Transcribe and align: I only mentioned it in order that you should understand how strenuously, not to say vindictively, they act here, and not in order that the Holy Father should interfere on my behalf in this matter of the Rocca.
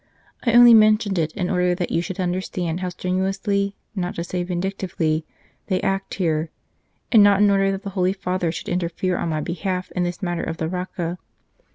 I 0.43 0.53
only 0.53 0.73
mentioned 0.73 1.19
it 1.19 1.31
in 1.33 1.47
order 1.47 1.75
that 1.75 1.91
you 1.91 2.01
should 2.01 2.19
understand 2.19 2.79
how 2.79 2.89
strenuously, 2.89 3.75
not 3.95 4.15
to 4.15 4.23
say 4.23 4.41
vindictively, 4.41 5.27
they 5.67 5.79
act 5.81 6.15
here, 6.15 6.49
and 7.11 7.21
not 7.21 7.39
in 7.39 7.51
order 7.51 7.69
that 7.71 7.83
the 7.83 7.91
Holy 7.91 8.13
Father 8.13 8.51
should 8.51 8.67
interfere 8.69 9.19
on 9.19 9.29
my 9.29 9.41
behalf 9.41 9.91
in 9.91 10.01
this 10.01 10.23
matter 10.23 10.41
of 10.43 10.57
the 10.57 10.67
Rocca. 10.67 11.19